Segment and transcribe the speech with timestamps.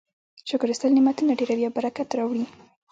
[0.49, 2.43] شکر ایستل نعمتونه ډیروي او برکت راوړي.